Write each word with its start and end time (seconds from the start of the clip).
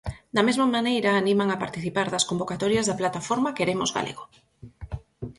Da 0.35 0.41
mesma 0.47 0.65
maneira 0.75 1.11
animan 1.21 1.49
a 1.51 1.61
participar 1.63 2.07
das 2.09 2.27
convocatorias 2.29 2.85
da 2.87 2.99
plataforma 3.01 3.55
Queremos 3.57 3.89
Galego. 3.97 4.23